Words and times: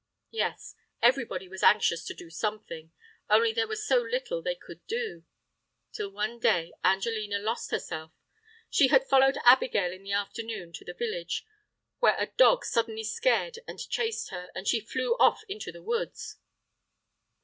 Yes, 0.31 0.73
everybody 1.03 1.47
was 1.47 1.61
anxious 1.61 2.03
to 2.05 2.15
do 2.15 2.31
something, 2.31 2.91
only 3.29 3.53
there 3.53 3.67
was 3.67 3.85
so 3.87 3.97
little 4.01 4.41
they 4.41 4.55
could 4.55 4.83
do—till 4.87 6.09
one 6.09 6.39
day 6.39 6.73
Angelina 6.83 7.37
lost 7.37 7.69
herself! 7.69 8.11
She 8.67 8.87
had 8.87 9.07
followed 9.07 9.37
Abigail 9.45 9.91
in 9.93 10.01
the 10.01 10.13
afternoon 10.13 10.73
to 10.73 10.85
the 10.85 10.95
village, 10.95 11.45
where 11.99 12.17
a 12.17 12.31
dog 12.35 12.65
suddenly 12.65 13.03
scared 13.03 13.59
and 13.67 13.77
chased 13.91 14.29
her, 14.31 14.49
and 14.55 14.67
she 14.67 14.79
flew 14.81 15.13
off 15.19 15.41
into 15.47 15.71
the 15.71 15.83
woods. 15.83 16.37